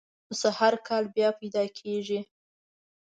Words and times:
پسه 0.27 0.49
هر 0.59 0.73
کال 0.87 1.03
بیا 1.15 1.29
پیدا 1.39 1.63
کېږي. 1.77 2.19